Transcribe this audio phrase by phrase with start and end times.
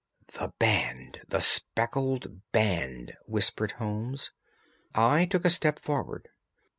[0.33, 1.21] "The band!
[1.27, 4.31] the speckled band!" whispered Holmes.
[4.95, 6.29] I took a step forward.